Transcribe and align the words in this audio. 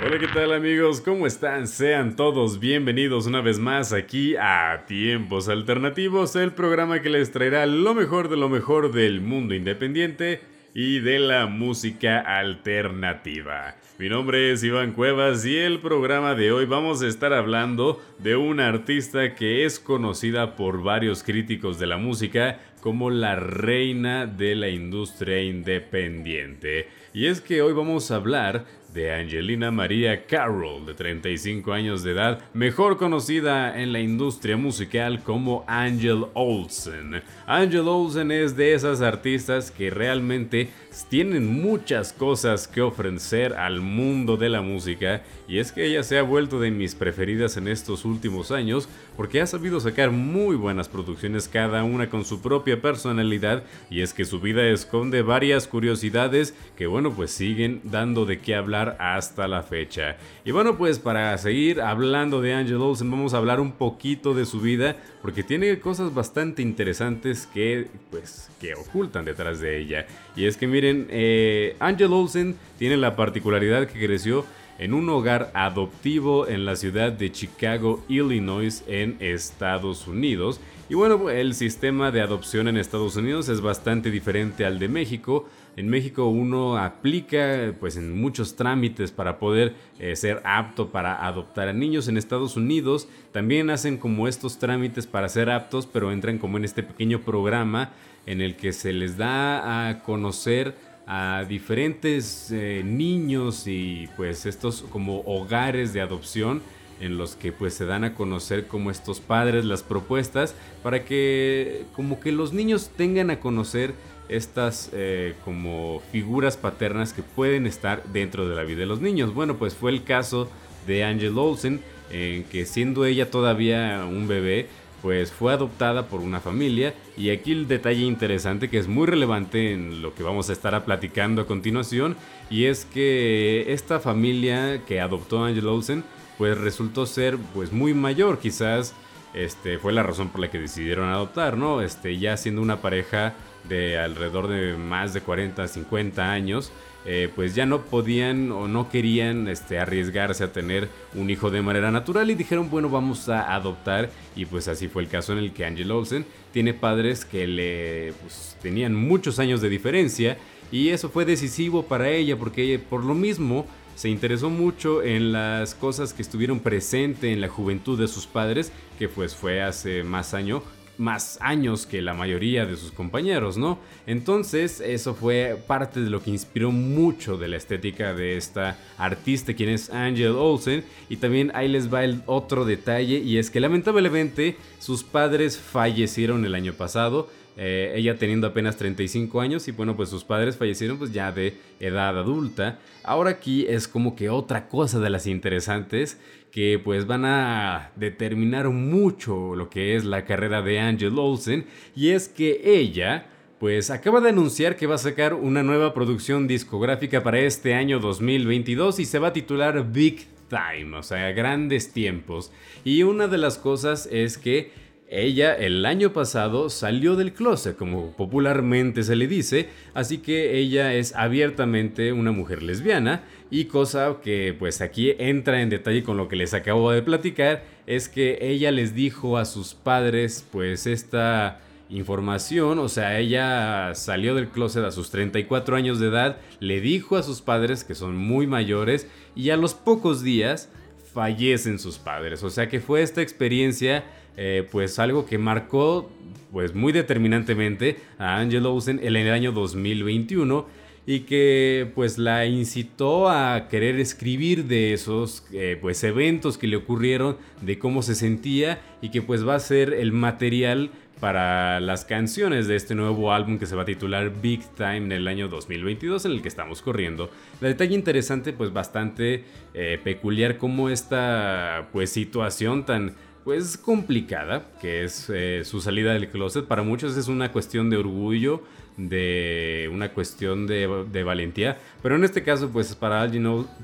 Hola, 0.00 0.16
¿qué 0.20 0.28
tal 0.28 0.52
amigos? 0.52 1.00
¿Cómo 1.00 1.26
están? 1.26 1.66
Sean 1.66 2.14
todos 2.14 2.60
bienvenidos 2.60 3.26
una 3.26 3.40
vez 3.40 3.58
más 3.58 3.92
aquí 3.92 4.36
a 4.36 4.84
Tiempos 4.86 5.48
Alternativos, 5.48 6.36
el 6.36 6.52
programa 6.52 7.02
que 7.02 7.10
les 7.10 7.32
traerá 7.32 7.66
lo 7.66 7.94
mejor 7.94 8.28
de 8.28 8.36
lo 8.36 8.48
mejor 8.48 8.92
del 8.92 9.20
mundo 9.20 9.56
independiente 9.56 10.40
y 10.72 11.00
de 11.00 11.18
la 11.18 11.46
música 11.46 12.20
alternativa. 12.20 13.74
Mi 13.98 14.08
nombre 14.08 14.52
es 14.52 14.62
Iván 14.62 14.92
Cuevas 14.92 15.44
y 15.44 15.56
el 15.56 15.80
programa 15.80 16.36
de 16.36 16.52
hoy 16.52 16.66
vamos 16.66 17.02
a 17.02 17.08
estar 17.08 17.32
hablando 17.32 18.00
de 18.20 18.36
una 18.36 18.68
artista 18.68 19.34
que 19.34 19.64
es 19.64 19.80
conocida 19.80 20.54
por 20.54 20.84
varios 20.84 21.24
críticos 21.24 21.80
de 21.80 21.88
la 21.88 21.96
música 21.96 22.60
como 22.80 23.10
la 23.10 23.34
reina 23.34 24.26
de 24.26 24.54
la 24.54 24.68
industria 24.68 25.42
independiente. 25.42 26.88
Y 27.12 27.26
es 27.26 27.40
que 27.40 27.62
hoy 27.62 27.72
vamos 27.72 28.12
a 28.12 28.16
hablar 28.16 28.64
de 28.92 29.12
Angelina 29.12 29.70
María 29.70 30.24
Carroll, 30.26 30.86
de 30.86 30.94
35 30.94 31.72
años 31.72 32.02
de 32.02 32.12
edad, 32.12 32.40
mejor 32.54 32.96
conocida 32.96 33.80
en 33.80 33.92
la 33.92 34.00
industria 34.00 34.56
musical 34.56 35.22
como 35.22 35.64
Angel 35.66 36.26
Olsen. 36.34 37.22
Angel 37.46 37.86
Olsen 37.86 38.30
es 38.30 38.56
de 38.56 38.74
esas 38.74 39.02
artistas 39.02 39.70
que 39.70 39.90
realmente 39.90 40.70
tienen 41.08 41.60
muchas 41.60 42.12
cosas 42.12 42.66
que 42.66 42.80
ofrecer 42.80 43.54
al 43.54 43.80
mundo 43.80 44.36
de 44.36 44.48
la 44.48 44.62
música 44.62 45.22
y 45.46 45.58
es 45.58 45.70
que 45.72 45.84
ella 45.84 46.02
se 46.02 46.18
ha 46.18 46.22
vuelto 46.22 46.60
de 46.60 46.70
mis 46.70 46.94
preferidas 46.94 47.56
en 47.56 47.68
estos 47.68 48.04
últimos 48.04 48.50
años 48.50 48.88
porque 49.16 49.40
ha 49.40 49.46
sabido 49.46 49.80
sacar 49.80 50.10
muy 50.10 50.56
buenas 50.56 50.88
producciones 50.88 51.48
cada 51.48 51.84
una 51.84 52.10
con 52.10 52.24
su 52.24 52.40
propia 52.40 52.80
personalidad 52.80 53.62
y 53.90 54.00
es 54.00 54.12
que 54.12 54.24
su 54.24 54.40
vida 54.40 54.66
esconde 54.66 55.22
varias 55.22 55.66
curiosidades 55.66 56.54
que 56.76 56.86
bueno 56.86 57.12
pues 57.12 57.30
siguen 57.30 57.80
dando 57.84 58.24
de 58.26 58.40
qué 58.40 58.54
hablar 58.54 58.77
hasta 58.98 59.48
la 59.48 59.62
fecha. 59.62 60.16
Y 60.44 60.50
bueno, 60.50 60.76
pues 60.76 60.98
para 60.98 61.36
seguir 61.38 61.80
hablando 61.80 62.40
de 62.40 62.54
Angel 62.54 62.76
Olsen, 62.76 63.10
vamos 63.10 63.34
a 63.34 63.38
hablar 63.38 63.60
un 63.60 63.72
poquito 63.72 64.34
de 64.34 64.46
su 64.46 64.60
vida, 64.60 64.96
porque 65.22 65.42
tiene 65.42 65.78
cosas 65.80 66.14
bastante 66.14 66.62
interesantes 66.62 67.46
que, 67.46 67.88
pues, 68.10 68.50
que 68.60 68.74
ocultan 68.74 69.24
detrás 69.24 69.60
de 69.60 69.78
ella. 69.78 70.06
Y 70.36 70.46
es 70.46 70.56
que 70.56 70.66
miren, 70.66 71.06
eh, 71.10 71.76
Angel 71.80 72.12
Olsen 72.12 72.56
tiene 72.78 72.96
la 72.96 73.16
particularidad 73.16 73.86
que 73.88 74.04
creció 74.04 74.44
en 74.78 74.94
un 74.94 75.08
hogar 75.08 75.50
adoptivo 75.54 76.46
en 76.46 76.64
la 76.64 76.76
ciudad 76.76 77.12
de 77.12 77.32
Chicago, 77.32 78.04
Illinois, 78.08 78.84
en 78.86 79.16
Estados 79.20 80.06
Unidos. 80.06 80.60
Y 80.88 80.94
bueno, 80.94 81.28
el 81.28 81.54
sistema 81.54 82.10
de 82.10 82.22
adopción 82.22 82.68
en 82.68 82.76
Estados 82.76 83.16
Unidos 83.16 83.48
es 83.48 83.60
bastante 83.60 84.10
diferente 84.10 84.64
al 84.64 84.78
de 84.78 84.88
México. 84.88 85.48
En 85.78 85.88
México 85.88 86.26
uno 86.26 86.76
aplica 86.76 87.72
pues 87.78 87.96
en 87.96 88.20
muchos 88.20 88.56
trámites 88.56 89.12
para 89.12 89.38
poder 89.38 89.76
eh, 90.00 90.16
ser 90.16 90.42
apto 90.42 90.88
para 90.88 91.24
adoptar 91.24 91.68
a 91.68 91.72
niños. 91.72 92.08
En 92.08 92.16
Estados 92.16 92.56
Unidos 92.56 93.06
también 93.30 93.70
hacen 93.70 93.96
como 93.96 94.26
estos 94.26 94.58
trámites 94.58 95.06
para 95.06 95.28
ser 95.28 95.50
aptos, 95.50 95.86
pero 95.86 96.10
entran 96.10 96.38
como 96.38 96.56
en 96.56 96.64
este 96.64 96.82
pequeño 96.82 97.20
programa 97.20 97.92
en 98.26 98.40
el 98.40 98.56
que 98.56 98.72
se 98.72 98.92
les 98.92 99.16
da 99.18 99.88
a 99.88 100.02
conocer 100.02 100.74
a 101.06 101.44
diferentes 101.48 102.50
eh, 102.50 102.82
niños 102.84 103.68
y 103.68 104.08
pues 104.16 104.46
estos 104.46 104.82
como 104.82 105.20
hogares 105.26 105.92
de 105.92 106.00
adopción 106.00 106.60
en 107.00 107.18
los 107.18 107.36
que 107.36 107.52
pues 107.52 107.74
se 107.74 107.86
dan 107.86 108.02
a 108.02 108.14
conocer 108.14 108.66
como 108.66 108.90
estos 108.90 109.20
padres 109.20 109.64
las 109.64 109.84
propuestas 109.84 110.56
para 110.82 111.04
que 111.04 111.84
como 111.94 112.18
que 112.18 112.32
los 112.32 112.52
niños 112.52 112.90
tengan 112.96 113.30
a 113.30 113.38
conocer 113.38 113.94
estas 114.28 114.90
eh, 114.92 115.34
como 115.44 116.02
figuras 116.12 116.56
paternas 116.56 117.12
que 117.12 117.22
pueden 117.22 117.66
estar 117.66 118.02
dentro 118.12 118.48
de 118.48 118.54
la 118.54 118.62
vida 118.62 118.80
de 118.80 118.86
los 118.86 119.00
niños. 119.00 119.34
Bueno, 119.34 119.56
pues 119.56 119.74
fue 119.74 119.90
el 119.90 120.04
caso 120.04 120.48
de 120.86 121.04
Angel 121.04 121.36
Olsen, 121.36 121.80
en 122.10 122.44
que 122.44 122.64
siendo 122.64 123.04
ella 123.04 123.30
todavía 123.30 124.04
un 124.08 124.28
bebé, 124.28 124.68
pues 125.02 125.30
fue 125.30 125.52
adoptada 125.52 126.06
por 126.06 126.20
una 126.20 126.40
familia 126.40 126.94
y 127.16 127.30
aquí 127.30 127.52
el 127.52 127.68
detalle 127.68 128.02
interesante 128.02 128.68
que 128.68 128.78
es 128.78 128.88
muy 128.88 129.06
relevante 129.06 129.72
en 129.72 130.02
lo 130.02 130.14
que 130.14 130.22
vamos 130.22 130.50
a 130.50 130.52
estar 130.52 130.84
platicando 130.84 131.42
a 131.42 131.46
continuación 131.46 132.16
y 132.50 132.64
es 132.64 132.84
que 132.84 133.72
esta 133.72 134.00
familia 134.00 134.82
que 134.86 135.00
adoptó 135.00 135.44
a 135.44 135.48
Angel 135.48 135.68
Olsen 135.68 136.04
pues 136.36 136.58
resultó 136.58 137.06
ser 137.06 137.38
pues 137.54 137.72
muy 137.72 137.94
mayor 137.94 138.38
quizás 138.38 138.94
este 139.34 139.78
fue 139.78 139.92
la 139.92 140.02
razón 140.02 140.28
por 140.28 140.40
la 140.40 140.50
que 140.50 140.58
decidieron 140.58 141.10
adoptar 141.10 141.56
no 141.56 141.82
este 141.82 142.18
ya 142.18 142.36
siendo 142.36 142.62
una 142.62 142.80
pareja 142.80 143.34
de 143.68 143.98
alrededor 143.98 144.48
de 144.48 144.76
más 144.76 145.12
de 145.12 145.20
40, 145.20 145.66
50 145.68 146.30
años, 146.30 146.72
eh, 147.04 147.30
pues 147.34 147.54
ya 147.54 147.66
no 147.66 147.82
podían 147.82 148.50
o 148.52 148.68
no 148.68 148.88
querían 148.88 149.48
este, 149.48 149.78
arriesgarse 149.78 150.44
a 150.44 150.52
tener 150.52 150.88
un 151.14 151.30
hijo 151.30 151.50
de 151.50 151.62
manera 151.62 151.90
natural 151.90 152.30
y 152.30 152.34
dijeron, 152.34 152.70
bueno, 152.70 152.88
vamos 152.88 153.28
a 153.28 153.54
adoptar. 153.54 154.10
Y 154.36 154.46
pues 154.46 154.68
así 154.68 154.88
fue 154.88 155.02
el 155.02 155.08
caso 155.08 155.32
en 155.32 155.38
el 155.38 155.52
que 155.52 155.64
Angel 155.64 155.90
Olsen 155.90 156.26
tiene 156.52 156.74
padres 156.74 157.24
que 157.24 157.46
le 157.46 158.12
pues, 158.20 158.56
tenían 158.60 158.94
muchos 158.94 159.38
años 159.38 159.60
de 159.60 159.68
diferencia 159.68 160.38
y 160.70 160.90
eso 160.90 161.08
fue 161.08 161.24
decisivo 161.24 161.84
para 161.84 162.10
ella 162.10 162.36
porque 162.36 162.78
por 162.78 163.04
lo 163.04 163.14
mismo 163.14 163.66
se 163.98 164.08
interesó 164.08 164.48
mucho 164.48 165.02
en 165.02 165.32
las 165.32 165.74
cosas 165.74 166.12
que 166.12 166.22
estuvieron 166.22 166.60
presentes 166.60 167.32
en 167.32 167.40
la 167.40 167.48
juventud 167.48 167.98
de 167.98 168.06
sus 168.06 168.28
padres, 168.28 168.70
que 168.96 169.08
pues 169.08 169.34
fue 169.34 169.60
hace 169.60 170.04
más 170.04 170.34
año 170.34 170.62
más 170.98 171.38
años 171.40 171.86
que 171.86 172.02
la 172.02 172.12
mayoría 172.12 172.66
de 172.66 172.76
sus 172.76 172.92
compañeros, 172.92 173.56
¿no? 173.56 173.78
Entonces 174.06 174.80
eso 174.80 175.14
fue 175.14 175.56
parte 175.66 176.00
de 176.00 176.10
lo 176.10 176.20
que 176.20 176.30
inspiró 176.30 176.70
mucho 176.72 177.38
de 177.38 177.48
la 177.48 177.56
estética 177.56 178.14
de 178.14 178.36
esta 178.36 178.76
artista, 178.98 179.54
quien 179.54 179.70
es 179.70 179.90
Angel 179.90 180.32
Olsen. 180.32 180.84
Y 181.08 181.16
también 181.16 181.52
ahí 181.54 181.68
les 181.68 181.92
va 181.92 182.04
el 182.04 182.22
otro 182.26 182.64
detalle, 182.64 183.18
y 183.18 183.38
es 183.38 183.50
que 183.50 183.60
lamentablemente 183.60 184.56
sus 184.80 185.04
padres 185.04 185.56
fallecieron 185.56 186.44
el 186.44 186.54
año 186.54 186.72
pasado. 186.72 187.28
Eh, 187.60 187.94
ella 187.96 188.14
teniendo 188.14 188.46
apenas 188.46 188.76
35 188.76 189.40
años 189.40 189.66
y 189.66 189.72
bueno 189.72 189.96
pues 189.96 190.10
sus 190.10 190.22
padres 190.22 190.56
fallecieron 190.56 190.96
pues 190.96 191.12
ya 191.12 191.32
de 191.32 191.54
edad 191.80 192.16
adulta. 192.16 192.78
Ahora 193.02 193.30
aquí 193.30 193.66
es 193.68 193.88
como 193.88 194.14
que 194.14 194.30
otra 194.30 194.68
cosa 194.68 195.00
de 195.00 195.10
las 195.10 195.26
interesantes 195.26 196.20
que 196.52 196.80
pues 196.82 197.08
van 197.08 197.24
a 197.24 197.90
determinar 197.96 198.68
mucho 198.68 199.56
lo 199.56 199.70
que 199.70 199.96
es 199.96 200.04
la 200.04 200.24
carrera 200.24 200.62
de 200.62 200.78
Angel 200.78 201.18
Olsen 201.18 201.66
y 201.96 202.10
es 202.10 202.28
que 202.28 202.60
ella 202.64 203.26
pues 203.58 203.90
acaba 203.90 204.20
de 204.20 204.28
anunciar 204.28 204.76
que 204.76 204.86
va 204.86 204.94
a 204.94 204.98
sacar 204.98 205.34
una 205.34 205.64
nueva 205.64 205.92
producción 205.92 206.46
discográfica 206.46 207.24
para 207.24 207.40
este 207.40 207.74
año 207.74 207.98
2022 207.98 209.00
y 209.00 209.04
se 209.04 209.18
va 209.18 209.28
a 209.28 209.32
titular 209.32 209.90
Big 209.90 210.28
Time, 210.48 210.96
o 210.96 211.02
sea, 211.02 211.32
grandes 211.32 211.92
tiempos. 211.92 212.52
Y 212.84 213.02
una 213.02 213.26
de 213.26 213.38
las 213.38 213.58
cosas 213.58 214.08
es 214.10 214.38
que 214.38 214.70
ella 215.10 215.54
el 215.54 215.86
año 215.86 216.12
pasado 216.12 216.68
salió 216.68 217.16
del 217.16 217.32
closet, 217.32 217.76
como 217.76 218.12
popularmente 218.12 219.02
se 219.02 219.16
le 219.16 219.26
dice, 219.26 219.68
así 219.94 220.18
que 220.18 220.58
ella 220.58 220.94
es 220.94 221.14
abiertamente 221.14 222.12
una 222.12 222.30
mujer 222.30 222.62
lesbiana 222.62 223.22
y 223.50 223.64
cosa 223.64 224.18
que 224.22 224.54
pues 224.58 224.82
aquí 224.82 225.14
entra 225.18 225.62
en 225.62 225.70
detalle 225.70 226.02
con 226.02 226.18
lo 226.18 226.28
que 226.28 226.36
les 226.36 226.52
acabo 226.52 226.90
de 226.90 227.02
platicar, 227.02 227.64
es 227.86 228.08
que 228.08 228.38
ella 228.42 228.70
les 228.70 228.94
dijo 228.94 229.38
a 229.38 229.46
sus 229.46 229.74
padres 229.74 230.46
pues 230.52 230.86
esta 230.86 231.60
información, 231.88 232.78
o 232.78 232.88
sea, 232.90 233.18
ella 233.18 233.94
salió 233.94 234.34
del 234.34 234.48
closet 234.48 234.84
a 234.84 234.90
sus 234.90 235.10
34 235.10 235.74
años 235.74 236.00
de 236.00 236.08
edad, 236.08 236.36
le 236.60 236.82
dijo 236.82 237.16
a 237.16 237.22
sus 237.22 237.40
padres 237.40 237.82
que 237.82 237.94
son 237.94 238.14
muy 238.14 238.46
mayores 238.46 239.08
y 239.34 239.50
a 239.50 239.56
los 239.56 239.72
pocos 239.72 240.22
días 240.22 240.68
fallecen 241.14 241.78
sus 241.78 241.98
padres, 241.98 242.42
o 242.42 242.50
sea 242.50 242.68
que 242.68 242.80
fue 242.80 243.00
esta 243.00 243.22
experiencia 243.22 244.04
eh, 244.40 244.68
pues 244.70 245.00
algo 245.00 245.26
que 245.26 245.36
marcó 245.36 246.12
pues 246.52 246.72
muy 246.72 246.92
determinantemente 246.92 247.96
a 248.18 248.38
Angel 248.38 248.64
Olsen 248.66 249.00
en 249.02 249.16
el 249.16 249.32
año 249.32 249.50
2021 249.50 250.64
y 251.06 251.20
que 251.20 251.90
pues 251.96 252.18
la 252.18 252.46
incitó 252.46 253.28
a 253.28 253.66
querer 253.68 253.98
escribir 253.98 254.66
de 254.66 254.92
esos 254.92 255.44
eh, 255.52 255.76
pues 255.80 256.04
eventos 256.04 256.56
que 256.56 256.68
le 256.68 256.76
ocurrieron, 256.76 257.36
de 257.62 257.80
cómo 257.80 258.00
se 258.02 258.14
sentía 258.14 258.80
y 259.02 259.08
que 259.08 259.22
pues 259.22 259.46
va 259.46 259.56
a 259.56 259.58
ser 259.58 259.92
el 259.92 260.12
material 260.12 260.90
para 261.18 261.80
las 261.80 262.04
canciones 262.04 262.68
de 262.68 262.76
este 262.76 262.94
nuevo 262.94 263.32
álbum 263.32 263.58
que 263.58 263.66
se 263.66 263.74
va 263.74 263.82
a 263.82 263.86
titular 263.86 264.40
Big 264.40 264.60
Time 264.76 264.98
en 264.98 265.12
el 265.12 265.26
año 265.26 265.48
2022 265.48 266.26
en 266.26 266.32
el 266.32 266.42
que 266.42 266.48
estamos 266.48 266.80
corriendo. 266.80 267.30
El 267.60 267.68
detalle 267.68 267.94
interesante 267.94 268.52
pues 268.52 268.72
bastante 268.72 269.44
eh, 269.74 269.98
peculiar 270.04 270.58
como 270.58 270.90
esta 270.90 271.88
pues 271.92 272.10
situación 272.10 272.86
tan 272.86 273.14
pues 273.48 273.78
complicada, 273.78 274.66
que 274.78 275.04
es 275.04 275.30
eh, 275.30 275.62
su 275.64 275.80
salida 275.80 276.12
del 276.12 276.28
closet. 276.28 276.66
Para 276.66 276.82
muchos 276.82 277.16
es 277.16 277.28
una 277.28 277.50
cuestión 277.50 277.88
de 277.88 277.96
orgullo, 277.96 278.62
de 278.98 279.88
una 279.90 280.12
cuestión 280.12 280.66
de, 280.66 281.22
valentía, 281.24 281.78
pero 282.02 282.16
en 282.16 282.24
este 282.24 282.42
caso 282.42 282.68
pues 282.68 282.94
para, 282.94 283.26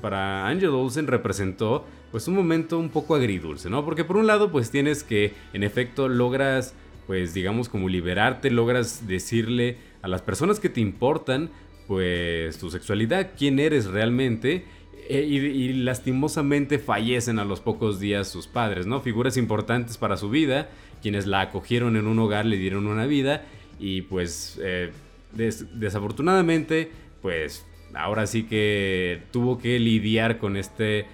para 0.03 0.47
Angel 0.47 0.69
Olsen 0.69 1.07
representó 1.07 1.83
pues 2.11 2.27
un 2.27 2.35
momento 2.35 2.77
un 2.77 2.89
poco 2.89 3.15
agridulce, 3.15 3.71
¿no? 3.71 3.83
Porque 3.83 4.03
por 4.03 4.17
un 4.17 4.27
lado 4.27 4.51
pues 4.51 4.69
tienes 4.69 5.03
que 5.03 5.33
en 5.53 5.63
efecto 5.63 6.09
logras 6.09 6.75
pues 7.07 7.33
digamos 7.33 7.67
como 7.67 7.89
liberarte, 7.89 8.51
logras 8.51 9.07
decirle 9.07 9.77
a 10.03 10.07
las 10.07 10.21
personas 10.21 10.59
que 10.59 10.69
te 10.69 10.79
importan 10.79 11.49
pues 11.87 12.59
tu 12.59 12.69
sexualidad, 12.69 13.31
quién 13.35 13.57
eres 13.57 13.87
realmente 13.87 14.63
eh, 15.07 15.21
y, 15.21 15.73
lastimosamente 15.73 16.79
fallecen 16.79 17.39
a 17.39 17.45
los 17.45 17.59
pocos 17.59 17.99
días 17.99 18.27
sus 18.27 18.47
padres, 18.47 18.87
¿no? 18.87 19.01
Figuras 19.01 19.37
importantes 19.37 19.97
para 19.97 20.17
su 20.17 20.29
vida, 20.29 20.69
quienes 21.01 21.27
la 21.27 21.41
acogieron 21.41 21.95
en 21.95 22.07
un 22.07 22.17
hogar, 22.19 22.45
le 22.45 22.57
dieron 22.57 22.87
una 22.87 23.05
vida 23.05 23.43
y 23.79 24.01
pues 24.03 24.59
eh, 24.63 24.91
desafortunadamente 25.33 26.91
pues 27.21 27.65
ahora 27.93 28.25
sí 28.25 28.43
que 28.43 29.23
tuvo 29.31 29.57
que 29.57 29.79
lidiar 29.79 30.37
con 30.37 30.57
este 30.57 31.05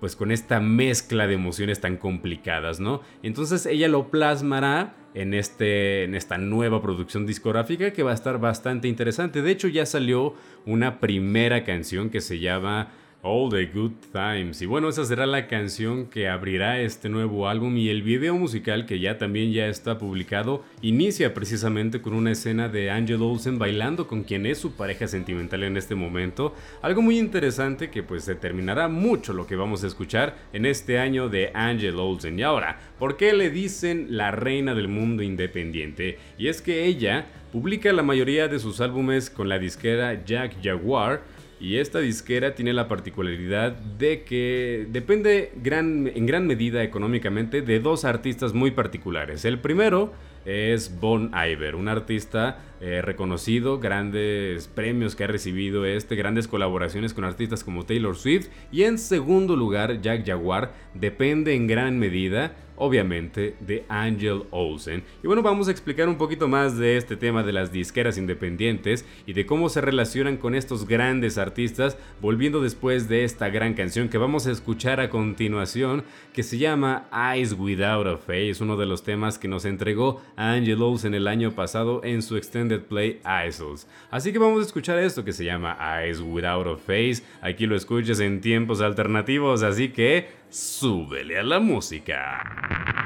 pues 0.00 0.16
con 0.16 0.32
esta 0.32 0.60
mezcla 0.60 1.26
de 1.26 1.34
emociones 1.34 1.80
tan 1.80 1.98
complicadas, 1.98 2.80
¿no? 2.80 3.02
Entonces 3.22 3.66
ella 3.66 3.86
lo 3.86 4.10
plasmará 4.10 4.94
en, 5.12 5.34
este, 5.34 6.04
en 6.04 6.14
esta 6.14 6.38
nueva 6.38 6.80
producción 6.80 7.26
discográfica 7.26 7.92
que 7.92 8.02
va 8.02 8.12
a 8.12 8.14
estar 8.14 8.40
bastante 8.40 8.88
interesante. 8.88 9.42
De 9.42 9.50
hecho 9.50 9.68
ya 9.68 9.84
salió 9.84 10.34
una 10.64 11.00
primera 11.00 11.64
canción 11.64 12.08
que 12.08 12.22
se 12.22 12.38
llama 12.38 12.92
All 13.22 13.50
the 13.50 13.66
Good 13.66 13.92
Times. 14.12 14.62
Y 14.62 14.66
bueno, 14.66 14.88
esa 14.88 15.04
será 15.04 15.26
la 15.26 15.46
canción 15.46 16.06
que 16.06 16.28
abrirá 16.28 16.80
este 16.80 17.08
nuevo 17.08 17.48
álbum 17.48 17.76
y 17.76 17.88
el 17.88 18.02
video 18.02 18.34
musical 18.36 18.86
que 18.86 18.98
ya 18.98 19.18
también 19.18 19.52
ya 19.52 19.66
está 19.66 19.98
publicado 19.98 20.64
inicia 20.80 21.34
precisamente 21.34 22.00
con 22.00 22.14
una 22.14 22.32
escena 22.32 22.68
de 22.68 22.90
Angel 22.90 23.22
Olsen 23.22 23.58
bailando 23.58 24.06
con 24.06 24.22
quien 24.22 24.46
es 24.46 24.58
su 24.58 24.72
pareja 24.72 25.06
sentimental 25.06 25.62
en 25.64 25.76
este 25.76 25.94
momento. 25.94 26.54
Algo 26.82 27.02
muy 27.02 27.18
interesante 27.18 27.90
que 27.90 28.02
pues 28.02 28.26
determinará 28.26 28.88
mucho 28.88 29.32
lo 29.32 29.46
que 29.46 29.56
vamos 29.56 29.84
a 29.84 29.86
escuchar 29.86 30.36
en 30.52 30.64
este 30.64 30.98
año 30.98 31.28
de 31.28 31.50
Angel 31.54 31.96
Olsen. 31.96 32.38
Y 32.38 32.42
ahora, 32.42 32.78
¿por 32.98 33.16
qué 33.16 33.32
le 33.32 33.50
dicen 33.50 34.06
la 34.10 34.30
reina 34.30 34.74
del 34.74 34.88
mundo 34.88 35.22
independiente? 35.22 36.18
Y 36.38 36.48
es 36.48 36.62
que 36.62 36.86
ella 36.86 37.26
publica 37.52 37.92
la 37.92 38.02
mayoría 38.02 38.48
de 38.48 38.58
sus 38.58 38.80
álbumes 38.80 39.28
con 39.28 39.48
la 39.48 39.58
disquera 39.58 40.24
Jack 40.24 40.54
Jaguar 40.62 41.22
y 41.60 41.76
esta 41.76 41.98
disquera 41.98 42.54
tiene 42.54 42.72
la 42.72 42.88
particularidad 42.88 43.72
de 43.72 44.22
que 44.22 44.86
depende 44.90 45.52
en 45.62 46.26
gran 46.26 46.46
medida 46.46 46.82
económicamente 46.82 47.60
de 47.60 47.80
dos 47.80 48.04
artistas 48.04 48.54
muy 48.54 48.70
particulares. 48.70 49.44
El 49.44 49.58
primero 49.60 50.12
es 50.46 50.98
Bon 51.00 51.30
Iver, 51.34 51.74
un 51.74 51.88
artista 51.88 52.58
eh, 52.80 53.02
reconocido, 53.02 53.78
grandes 53.78 54.66
premios 54.68 55.14
que 55.14 55.24
ha 55.24 55.26
recibido 55.26 55.84
este, 55.84 56.16
grandes 56.16 56.48
colaboraciones 56.48 57.12
con 57.12 57.24
artistas 57.24 57.62
como 57.62 57.84
Taylor 57.84 58.16
Swift. 58.16 58.48
Y 58.72 58.84
en 58.84 58.98
segundo 58.98 59.54
lugar, 59.54 60.00
Jack 60.00 60.26
Jaguar 60.26 60.72
depende 60.94 61.54
en 61.54 61.66
gran 61.66 61.98
medida 61.98 62.56
obviamente 62.80 63.56
de 63.60 63.84
Angel 63.90 64.44
Olsen. 64.50 65.04
Y 65.22 65.26
bueno, 65.26 65.42
vamos 65.42 65.68
a 65.68 65.70
explicar 65.70 66.08
un 66.08 66.16
poquito 66.16 66.48
más 66.48 66.78
de 66.78 66.96
este 66.96 67.14
tema 67.14 67.42
de 67.42 67.52
las 67.52 67.70
disqueras 67.70 68.16
independientes 68.16 69.04
y 69.26 69.34
de 69.34 69.44
cómo 69.44 69.68
se 69.68 69.82
relacionan 69.82 70.38
con 70.38 70.54
estos 70.54 70.88
grandes 70.88 71.36
artistas, 71.36 71.98
volviendo 72.22 72.62
después 72.62 73.06
de 73.06 73.24
esta 73.24 73.50
gran 73.50 73.74
canción 73.74 74.08
que 74.08 74.16
vamos 74.16 74.46
a 74.46 74.50
escuchar 74.50 74.98
a 74.98 75.10
continuación, 75.10 76.04
que 76.32 76.42
se 76.42 76.56
llama 76.56 77.06
Eyes 77.12 77.52
Without 77.52 78.06
a 78.06 78.16
Face, 78.16 78.56
uno 78.60 78.78
de 78.78 78.86
los 78.86 79.02
temas 79.02 79.38
que 79.38 79.46
nos 79.46 79.66
entregó 79.66 80.22
Angel 80.36 80.80
Olsen 80.80 81.12
el 81.12 81.28
año 81.28 81.52
pasado 81.52 82.00
en 82.02 82.22
su 82.22 82.38
play 82.78 83.20
ISOs. 83.48 83.86
Así 84.10 84.32
que 84.32 84.38
vamos 84.38 84.60
a 84.60 84.66
escuchar 84.66 84.98
esto 84.98 85.24
que 85.24 85.32
se 85.32 85.44
llama 85.44 85.76
Eyes 85.80 86.20
Without 86.20 86.66
a 86.66 86.76
Face. 86.76 87.22
Aquí 87.40 87.66
lo 87.66 87.76
escuchas 87.76 88.20
en 88.20 88.40
tiempos 88.40 88.80
alternativos, 88.80 89.62
así 89.62 89.88
que 89.88 90.28
súbele 90.48 91.38
a 91.38 91.42
la 91.42 91.60
música. 91.60 92.99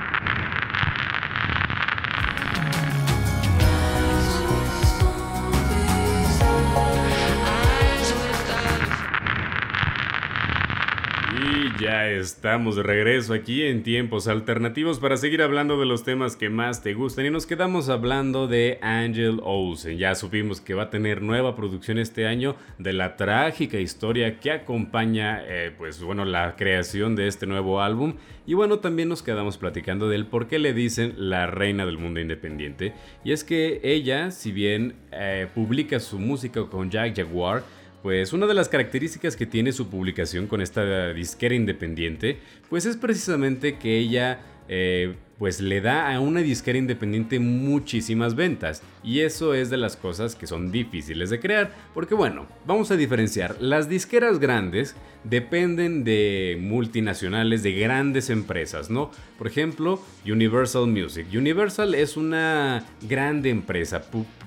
Ya 11.84 12.08
estamos 12.08 12.76
de 12.76 12.82
regreso 12.82 13.34
aquí 13.34 13.62
en 13.62 13.82
tiempos 13.82 14.26
alternativos 14.26 14.98
para 14.98 15.18
seguir 15.18 15.42
hablando 15.42 15.78
de 15.78 15.84
los 15.84 16.02
temas 16.02 16.34
que 16.34 16.48
más 16.48 16.82
te 16.82 16.94
gustan. 16.94 17.26
Y 17.26 17.30
nos 17.30 17.44
quedamos 17.44 17.90
hablando 17.90 18.46
de 18.46 18.78
Angel 18.80 19.38
Olsen. 19.42 19.98
Ya 19.98 20.14
supimos 20.14 20.62
que 20.62 20.72
va 20.72 20.84
a 20.84 20.90
tener 20.90 21.20
nueva 21.20 21.54
producción 21.54 21.98
este 21.98 22.26
año 22.26 22.56
de 22.78 22.94
la 22.94 23.16
trágica 23.16 23.78
historia 23.78 24.40
que 24.40 24.50
acompaña 24.50 25.42
eh, 25.46 25.72
pues 25.76 26.02
bueno 26.02 26.24
la 26.24 26.56
creación 26.56 27.16
de 27.16 27.26
este 27.28 27.46
nuevo 27.46 27.82
álbum. 27.82 28.14
Y 28.46 28.54
bueno 28.54 28.78
también 28.78 29.10
nos 29.10 29.22
quedamos 29.22 29.58
platicando 29.58 30.08
del 30.08 30.24
por 30.24 30.48
qué 30.48 30.58
le 30.58 30.72
dicen 30.72 31.12
la 31.18 31.46
reina 31.46 31.84
del 31.84 31.98
mundo 31.98 32.18
independiente. 32.18 32.94
Y 33.24 33.32
es 33.32 33.44
que 33.44 33.80
ella 33.84 34.30
si 34.30 34.52
bien 34.52 34.94
eh, 35.12 35.48
publica 35.54 36.00
su 36.00 36.18
música 36.18 36.64
con 36.64 36.90
Jack 36.90 37.16
Jaguar 37.16 37.62
pues 38.04 38.34
una 38.34 38.46
de 38.46 38.52
las 38.52 38.68
características 38.68 39.34
que 39.34 39.46
tiene 39.46 39.72
su 39.72 39.88
publicación 39.88 40.46
con 40.46 40.60
esta 40.60 41.14
disquera 41.14 41.54
independiente, 41.54 42.36
pues 42.68 42.84
es 42.84 42.98
precisamente 42.98 43.78
que 43.78 43.96
ella 43.96 44.40
eh, 44.68 45.14
pues 45.38 45.60
le 45.60 45.80
da 45.80 46.14
a 46.14 46.20
una 46.20 46.40
disquera 46.40 46.78
independiente 46.78 47.38
muchísimas 47.38 48.34
ventas. 48.34 48.82
Y 49.02 49.20
eso 49.20 49.54
es 49.54 49.70
de 49.70 49.76
las 49.76 49.96
cosas 49.96 50.34
que 50.36 50.46
son 50.46 50.70
difíciles 50.70 51.30
de 51.30 51.40
crear. 51.40 51.72
Porque 51.92 52.14
bueno, 52.14 52.46
vamos 52.66 52.90
a 52.90 52.96
diferenciar. 52.96 53.56
Las 53.60 53.88
disqueras 53.88 54.38
grandes 54.38 54.94
dependen 55.24 56.04
de 56.04 56.58
multinacionales, 56.60 57.62
de 57.62 57.72
grandes 57.72 58.30
empresas, 58.30 58.90
¿no? 58.90 59.10
Por 59.38 59.46
ejemplo, 59.46 60.00
Universal 60.24 60.86
Music. 60.86 61.26
Universal 61.34 61.94
es 61.94 62.16
una 62.16 62.84
grande 63.02 63.50
empresa. 63.50 64.02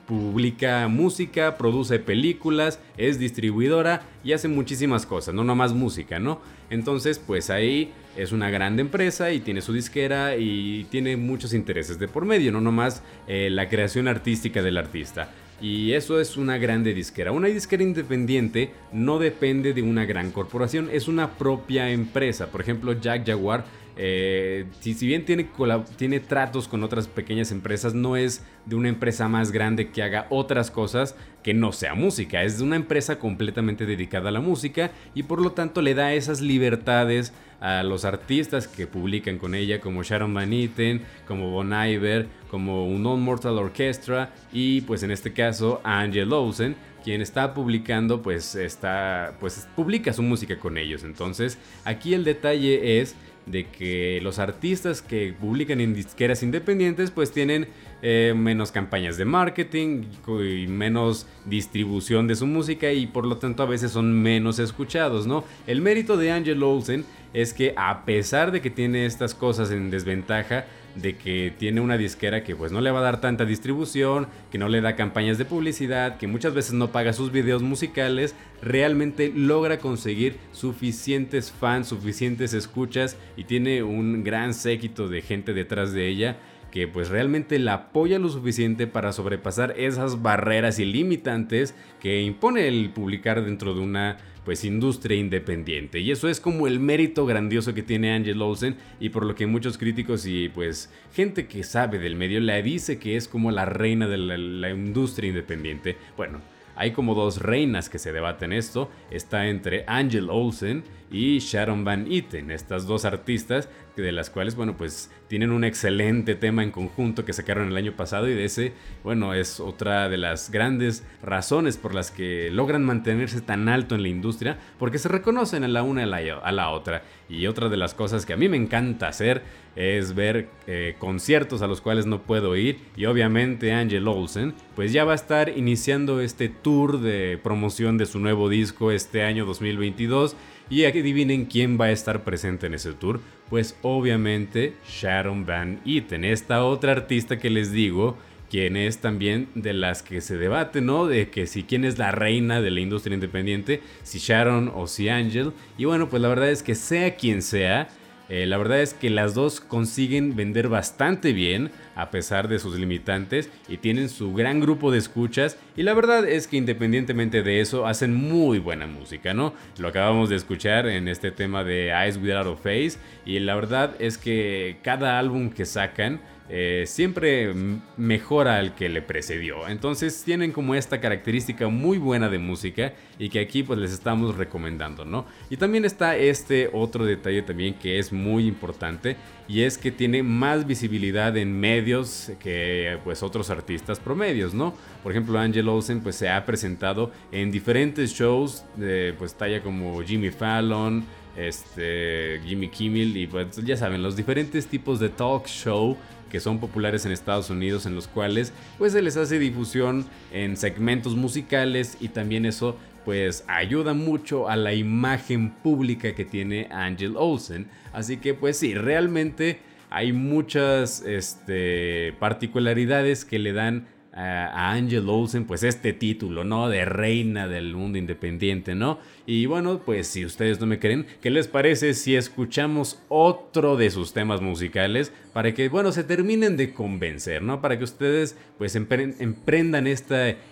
publica 0.08 0.88
música, 0.88 1.58
produce 1.58 2.00
películas, 2.00 2.80
es 2.96 3.20
distribuidora 3.20 4.04
y 4.24 4.32
hace 4.32 4.48
muchísimas 4.48 5.06
cosas, 5.06 5.36
no 5.36 5.44
nomás 5.44 5.74
música, 5.74 6.18
¿no? 6.18 6.40
Entonces, 6.70 7.20
pues 7.20 7.50
ahí 7.50 7.94
es 8.16 8.32
una 8.32 8.50
grande 8.50 8.82
empresa 8.82 9.32
y 9.32 9.40
tiene 9.40 9.62
su 9.62 9.74
disquera 9.74 10.36
y 10.36 10.86
tiene 10.90 11.18
muchos 11.18 11.54
intereses 11.54 12.00
de 12.00 12.08
por 12.08 12.26
medio, 12.26 12.52
no 12.52 12.62
nomás 12.62 13.04
eh, 13.28 13.50
la 13.50 13.70
creación 13.70 14.08
artística 14.08 14.62
del 14.62 14.78
artista. 14.78 15.30
Y 15.60 15.94
eso 15.94 16.20
es 16.20 16.38
una 16.38 16.58
grande 16.58 16.94
disquera. 16.94 17.32
Una 17.32 17.48
disquera 17.48 17.82
independiente 17.82 18.72
no 18.92 19.18
depende 19.18 19.74
de 19.74 19.82
una 19.82 20.06
gran 20.06 20.32
corporación, 20.32 20.90
es 20.92 21.08
una 21.08 21.32
propia 21.32 21.90
empresa. 21.90 22.48
Por 22.48 22.62
ejemplo, 22.62 22.94
Jack 22.94 23.26
Jaguar 23.26 23.66
eh, 24.00 24.66
si, 24.80 24.94
bien 25.08 25.26
tiene, 25.26 25.50
tiene 25.96 26.20
tratos 26.20 26.68
con 26.68 26.84
otras 26.84 27.08
pequeñas 27.08 27.52
empresas, 27.52 27.96
no 27.96 28.16
es 28.16 28.44
de 28.66 28.76
una 28.76 28.90
empresa 28.90 29.28
más 29.28 29.52
grande 29.52 29.90
que 29.90 30.04
haga 30.04 30.28
otras 30.30 30.70
cosas 30.70 31.16
que 31.42 31.54
no 31.54 31.72
sea 31.72 31.96
música. 31.96 32.44
Es 32.44 32.60
de 32.60 32.64
una 32.64 32.76
empresa 32.76 33.18
completamente 33.18 33.86
dedicada 33.86 34.30
a 34.30 34.32
la 34.32 34.42
música 34.42 34.92
y 35.16 35.24
por 35.24 35.42
lo 35.42 35.54
tanto 35.54 35.82
le 35.82 35.96
da 35.96 36.14
esas 36.14 36.42
libertades 36.42 37.34
a 37.60 37.82
los 37.82 38.06
artistas 38.06 38.68
que 38.68 38.86
publican 38.86 39.40
con 39.40 39.56
ella, 39.56 39.82
como 39.82 40.04
Sharon 40.04 40.34
Van 40.34 40.54
Etten, 40.54 41.02
como 41.28 41.50
Bon 41.50 41.74
Iver, 41.74 42.28
como 42.52 42.88
Unknown 42.88 43.22
Mortal 43.22 43.58
Orchestra 43.58 44.32
y 44.54 44.82
pues 44.82 45.02
en 45.02 45.10
este 45.10 45.34
caso 45.34 45.82
Angel 45.84 46.32
Olsen, 46.32 46.76
quien 47.04 47.22
está 47.22 47.54
publicando 47.54 48.22
pues 48.22 48.54
está 48.54 49.36
pues 49.40 49.68
publica 49.76 50.14
su 50.14 50.22
música 50.22 50.60
con 50.60 50.78
ellos. 50.78 51.04
Entonces, 51.04 51.58
aquí 51.84 52.14
el 52.14 52.24
detalle 52.24 53.00
es 53.00 53.16
de 53.48 53.66
que 53.66 54.20
los 54.22 54.40
artistas 54.40 55.02
que 55.02 55.34
publican 55.40 55.82
en 55.82 55.94
disqueras 55.94 56.44
independientes 56.44 57.12
pues 57.12 57.32
tienen 57.32 57.68
eh, 58.02 58.34
menos 58.36 58.72
campañas 58.72 59.18
de 59.18 59.26
marketing 59.26 60.04
y 60.28 60.68
menos 60.68 61.26
distribución 61.46 62.28
de 62.28 62.36
su 62.36 62.46
música 62.46 62.92
y 62.92 63.08
por 63.08 63.26
lo 63.26 63.38
tanto 63.38 63.64
a 63.64 63.66
veces 63.66 63.92
son 63.92 64.22
menos 64.22 64.60
escuchados, 64.60 65.26
¿no? 65.26 65.44
El 65.66 65.82
mérito 65.82 66.18
de 66.18 66.32
Angel 66.32 66.62
Olsen 66.62 67.06
es 67.34 67.54
que 67.54 67.74
a 67.76 68.06
pesar 68.06 68.52
de 68.52 68.62
que 68.62 68.70
tiene 68.70 69.06
estas 69.06 69.34
cosas 69.34 69.72
en 69.72 69.90
desventaja, 69.90 70.66
de 71.02 71.18
que 71.18 71.54
tiene 71.58 71.82
una 71.82 71.98
disquera 71.98 72.44
que 72.44 72.56
pues 72.56 72.72
no 72.72 72.82
le 72.82 72.92
va 72.92 73.00
a 73.00 73.04
dar 73.04 73.22
tanta 73.22 73.46
distribución, 73.46 74.28
que 74.52 74.58
no 74.58 74.70
le 74.70 74.82
da 74.82 74.96
campañas 74.96 75.38
de 75.38 75.46
publicidad, 75.46 76.18
que 76.18 76.28
muchas 76.28 76.54
veces 76.54 76.74
no 76.74 76.92
paga 76.92 77.14
sus 77.14 77.32
videos 77.32 77.62
musicales, 77.62 78.36
realmente 78.62 79.32
logra 79.34 79.80
conseguir 79.80 80.38
suficientes 80.52 81.52
fans, 81.52 81.88
suficientes 81.88 82.54
escuchas 82.54 83.18
y 83.36 83.44
tiene 83.44 83.84
un 83.84 84.24
gran 84.24 84.54
séquito 84.54 85.08
de 85.08 85.22
gente 85.22 85.54
detrás 85.54 85.94
de 85.94 86.08
ella 86.08 86.38
que 86.78 86.88
pues 86.88 87.10
realmente 87.10 87.58
la 87.58 87.74
apoya 87.74 88.20
lo 88.20 88.30
suficiente 88.30 88.86
para 88.86 89.12
sobrepasar 89.12 89.74
esas 89.80 90.22
barreras 90.22 90.78
ilimitantes 90.78 91.74
que 92.00 92.22
impone 92.22 92.68
el 92.68 92.92
publicar 92.92 93.44
dentro 93.44 93.74
de 93.74 93.80
una 93.80 94.18
pues 94.46 94.64
industria 94.64 95.18
independiente. 95.18 96.02
Y 96.02 96.12
eso 96.12 96.30
es 96.30 96.40
como 96.40 96.68
el 96.68 96.80
mérito 96.80 97.26
grandioso 97.26 97.74
que 97.74 97.82
tiene 97.82 98.14
Angel 98.14 98.40
Olsen 98.44 98.76
y 99.00 99.10
por 99.10 99.26
lo 99.26 99.34
que 99.34 99.48
muchos 99.48 99.80
críticos 99.80 100.28
y 100.28 100.50
pues 100.50 100.94
gente 101.16 101.48
que 101.48 101.64
sabe 101.64 101.98
del 101.98 102.16
medio 102.16 102.40
la 102.42 102.62
dice 102.62 103.00
que 103.00 103.16
es 103.16 103.28
como 103.28 103.50
la 103.50 103.66
reina 103.66 104.08
de 104.08 104.18
la, 104.20 104.70
industria 104.70 105.30
independiente. 105.30 105.98
Bueno, 106.16 106.42
hay 106.76 106.92
como 106.92 107.16
dos 107.16 107.42
reinas 107.42 107.90
que 107.90 107.98
se 107.98 108.12
debaten 108.12 108.54
esto. 108.54 108.92
Está 109.10 109.48
entre 109.48 109.84
Angel 109.88 110.30
Olsen 110.30 110.84
y 111.10 111.40
Sharon 111.40 111.84
Van 111.84 112.06
Etten. 112.12 112.52
Estas 112.52 112.86
dos 112.86 113.04
artistas 113.04 113.68
de 114.02 114.12
las 114.12 114.30
cuales, 114.30 114.56
bueno, 114.56 114.78
pues 114.78 115.12
tienen 115.28 115.52
un 115.52 115.64
excelente 115.64 116.36
tema 116.36 116.64
en 116.64 116.72
conjunto 116.72 117.26
que 117.26 117.34
sacaron 117.34 117.70
el 117.70 117.78
año 117.78 117.94
pasado 117.94 118.28
y 118.30 118.34
de 118.34 118.46
ese, 118.46 118.74
bueno, 119.04 119.34
es 119.34 119.60
otra 119.60 120.10
de 120.10 120.18
las 120.18 120.52
grandes 120.52 121.04
razones 121.22 121.78
por 121.78 121.94
las 121.94 122.12
que 122.12 122.50
logran 122.52 122.86
mantenerse 122.86 123.42
tan 123.42 123.70
alto 123.70 123.96
en 123.96 124.04
la 124.04 124.10
industria, 124.10 124.58
porque 124.80 124.98
se 124.98 125.10
reconocen 125.10 125.64
a 125.64 125.68
la 125.68 125.84
una 125.84 126.04
a 126.04 126.52
la, 126.52 126.70
otra. 126.70 127.04
Y 127.30 127.48
otra 127.48 127.70
de 127.70 127.78
las 127.78 127.94
cosas 127.94 128.26
que 128.26 128.34
a 128.34 128.38
mí 128.38 128.48
me 128.48 128.58
encanta 128.58 129.08
hacer 129.08 129.44
es 129.76 130.16
ver 130.16 130.50
eh, 130.66 130.96
conciertos 130.98 131.62
a 131.62 131.68
los 131.68 131.82
cuales 131.82 132.06
no 132.06 132.24
puedo 132.24 132.56
ir 132.56 132.80
y 132.96 133.06
obviamente 133.06 133.74
Angel 133.74 134.08
Olsen 134.08 134.56
pues 134.76 134.92
ya 134.92 135.06
va 135.06 135.12
a 135.12 135.16
estar 135.16 135.50
iniciando 135.50 136.20
este 136.20 136.50
tour 136.50 137.00
de 137.00 137.40
promoción 137.44 138.00
de 138.00 138.08
su 138.08 138.20
nuevo 138.20 138.50
disco 138.50 138.92
este 138.92 139.24
año 139.24 139.46
2022 139.46 140.36
y 140.70 140.86
adivinen 140.86 141.46
quién 141.46 141.80
va 141.80 141.86
a 141.86 141.92
estar 141.92 142.24
presente 142.24 142.68
en 142.68 142.74
ese 142.74 142.94
tour. 142.94 143.20
Pues 143.50 143.78
obviamente 143.82 144.74
Sharon 144.88 145.46
Van 145.46 145.80
Eaton, 145.86 146.26
esta 146.26 146.64
otra 146.64 146.92
artista 146.92 147.38
que 147.38 147.50
les 147.50 147.72
digo, 147.72 148.18
quien 148.50 148.78
es 148.78 149.00
también 149.00 149.50
de 149.56 149.74
las 149.74 150.04
que 150.04 150.22
se 150.22 150.38
debate, 150.38 150.82
¿no? 150.82 151.08
De 151.08 151.30
que 151.30 151.48
si 151.48 151.64
quién 151.64 151.86
es 151.86 151.98
la 151.98 152.12
reina 152.12 152.62
de 152.62 152.72
la 152.72 152.80
industria 152.80 153.16
independiente, 153.16 153.82
si 154.04 154.20
Sharon 154.20 154.72
o 154.74 154.88
si 154.88 155.10
Angel. 155.10 155.54
Y 155.78 155.86
bueno, 155.86 156.10
pues 156.10 156.22
la 156.22 156.30
verdad 156.30 156.50
es 156.50 156.64
que 156.64 156.76
sea 156.76 157.16
quien 157.16 157.42
sea, 157.42 157.90
eh, 158.30 158.46
la 158.46 158.58
verdad 158.58 158.82
es 158.82 158.94
que 158.94 159.10
las 159.10 159.34
dos 159.34 159.62
consiguen 159.62 160.36
vender 160.36 160.68
bastante 160.68 161.34
bien 161.34 161.72
a 161.96 162.12
pesar 162.12 162.48
de 162.48 162.60
sus 162.60 162.78
limitantes 162.78 163.50
y 163.68 163.78
tienen 163.78 164.10
su 164.10 164.34
gran 164.34 164.60
grupo 164.60 164.92
de 164.92 164.98
escuchas 164.98 165.58
y 165.76 165.84
la 165.84 165.94
verdad 165.94 166.28
es 166.28 166.48
que 166.48 166.58
independientemente 166.58 167.42
de 167.42 167.62
eso 167.62 167.88
hacen 167.88 168.14
muy 168.14 168.60
buena 168.60 168.86
música, 168.86 169.34
¿no? 169.34 169.54
Lo 169.78 169.88
acabamos 169.88 170.30
de 170.30 170.36
escuchar 170.36 170.88
en 170.88 171.08
este 171.08 171.32
tema 171.32 171.64
de 171.64 171.90
Eyes 171.90 172.18
Without 172.18 172.48
a 172.48 172.56
Face 172.56 172.98
y 173.26 173.40
la 173.40 173.56
verdad 173.56 173.96
es 174.00 174.18
que 174.18 174.78
cada 174.84 175.18
álbum 175.20 175.50
que 175.50 175.66
sacan 175.66 176.20
eh, 176.50 176.86
siempre 176.88 177.54
mejora 177.98 178.58
al 178.58 178.74
que 178.74 178.88
le 178.88 179.02
precedió. 179.02 179.68
Entonces 179.68 180.24
tienen 180.24 180.54
como 180.54 180.76
esta 180.76 181.02
característica 181.02 181.68
muy 181.68 181.98
buena 181.98 182.30
de 182.30 182.40
música 182.40 182.94
y 183.20 183.30
que 183.30 183.40
aquí 183.40 183.64
pues 183.64 183.78
les 183.80 183.92
estamos 183.92 184.36
recomendando, 184.36 185.04
¿no? 185.04 185.26
Y 185.50 185.58
también 185.58 185.84
está 185.84 186.16
este 186.16 186.70
otro 186.72 187.06
detalle 187.06 187.42
también 187.42 187.74
que 187.74 188.00
es 188.00 188.14
muy 188.14 188.48
importante 188.48 189.18
y 189.48 189.64
es 189.64 189.78
que 189.78 189.92
tiene 189.92 190.24
más 190.24 190.66
visibilidad 190.66 191.36
en 191.36 191.60
medios 191.60 192.32
que 192.40 192.98
pues 193.04 193.24
otros 193.24 193.50
artistas 193.50 194.00
promedios, 194.00 194.54
¿no? 194.54 194.74
Por 195.04 195.12
ejemplo, 195.12 195.38
Angel 195.40 195.68
Olsen 195.68 196.02
pues 196.02 196.16
se 196.16 196.30
ha 196.30 196.46
presentado 196.46 197.12
en 197.32 197.52
diferentes 197.52 198.14
shows 198.14 198.64
de 198.78 199.14
pues 199.18 199.34
talla 199.34 199.62
como 199.62 200.02
Jimmy 200.02 200.30
Fallon, 200.30 201.04
este 201.38 202.42
Jimmy 202.46 202.70
Kimmel 202.70 203.16
y 203.16 203.28
pues 203.28 203.64
ya 203.64 203.78
saben, 203.78 204.02
los 204.02 204.16
diferentes 204.16 204.66
tipos 204.68 205.00
de 205.00 205.10
talk 205.10 205.46
show 205.46 205.96
que 206.30 206.40
son 206.40 206.60
populares 206.60 207.06
en 207.06 207.12
Estados 207.12 207.50
Unidos 207.50 207.86
en 207.86 207.96
los 207.96 208.08
cuales 208.08 208.54
pues 208.78 208.94
se 208.94 209.02
les 209.02 209.18
hace 209.18 209.40
difusión 209.40 210.06
en 210.32 210.58
segmentos 210.58 211.16
musicales 211.16 211.98
y 212.00 212.10
también 212.10 212.46
eso 212.46 212.78
pues 213.06 213.46
ayuda 213.48 213.94
mucho 213.94 214.50
a 214.50 214.58
la 214.58 214.74
imagen 214.74 215.52
pública 215.52 216.14
que 216.14 216.26
tiene 216.26 216.68
Angel 216.72 217.16
Olsen. 217.16 217.68
Así 217.94 218.18
que 218.18 218.34
pues 218.34 218.58
sí, 218.58 218.74
realmente 218.74 219.60
hay 219.90 220.12
muchas 220.12 221.02
este, 221.02 222.14
particularidades 222.20 223.24
que 223.24 223.40
le 223.40 223.54
dan 223.54 223.88
a 224.18 224.72
Angel 224.72 225.08
Olsen 225.08 225.46
pues 225.46 225.62
este 225.62 225.94
título, 225.94 226.44
¿no? 226.44 226.70
De 226.70 226.86
reina 226.86 227.48
del 227.48 227.76
mundo 227.76 228.00
independiente, 228.00 228.74
¿no? 228.74 229.00
Y 229.28 229.46
bueno, 229.46 229.82
pues 229.86 230.08
si 230.08 230.26
ustedes 230.26 230.60
no 230.60 230.66
me 230.66 230.80
creen, 230.80 231.06
¿qué 231.22 231.30
les 231.30 231.48
parece 231.48 231.94
si 231.94 232.16
escuchamos 232.16 233.00
otro 233.10 233.78
de 233.78 233.92
sus 233.92 234.14
temas 234.14 234.42
musicales 234.42 235.12
para 235.34 235.54
que, 235.54 235.70
bueno, 235.70 235.92
se 235.92 236.04
terminen 236.04 236.58
de 236.58 236.74
convencer, 236.74 237.44
¿no? 237.44 237.62
Para 237.62 237.78
que 237.78 237.84
ustedes 237.84 238.36
pues 238.58 238.76
emprendan 238.76 239.86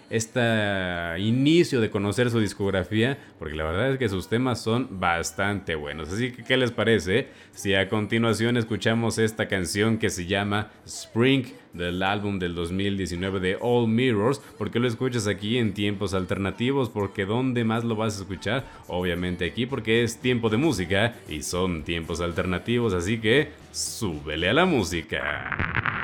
este 0.09 1.19
inicio 1.19 1.81
de 1.81 1.89
conocer 1.89 2.29
su 2.29 2.39
discografía, 2.39 3.17
porque 3.39 3.55
la 3.55 3.63
verdad 3.63 3.91
es 3.91 3.97
que 3.97 4.09
sus 4.09 4.27
temas 4.27 4.61
son 4.61 4.99
bastante 4.99 5.75
buenos. 5.75 6.11
Así 6.11 6.31
que, 6.31 6.43
¿qué 6.43 6.57
les 6.57 6.71
parece 6.71 7.27
si 7.51 7.73
a 7.75 7.89
continuación 7.89 8.57
escuchamos 8.57 9.17
esta 9.17 9.47
canción 9.47 9.97
que 9.97 10.09
se 10.09 10.25
llama 10.25 10.71
Spring 10.85 11.45
del 11.73 12.03
álbum 12.03 12.39
del 12.39 12.55
2019 12.55 13.39
de 13.39 13.57
All 13.59 13.87
Mirrors? 13.87 14.41
porque 14.57 14.79
lo 14.79 14.87
escuchas 14.87 15.27
aquí 15.27 15.57
en 15.57 15.73
tiempos 15.73 16.13
alternativos? 16.13 16.89
Porque 16.89 17.25
¿dónde 17.25 17.63
más 17.63 17.83
lo 17.83 17.95
vas 17.95 18.17
a 18.17 18.21
escuchar? 18.21 18.65
Obviamente 18.87 19.45
aquí 19.45 19.65
porque 19.65 20.03
es 20.03 20.19
tiempo 20.19 20.49
de 20.49 20.57
música 20.57 21.15
y 21.29 21.41
son 21.41 21.83
tiempos 21.83 22.21
alternativos, 22.21 22.93
así 22.93 23.19
que 23.19 23.49
súbele 23.71 24.49
a 24.49 24.53
la 24.53 24.65
música. 24.65 25.94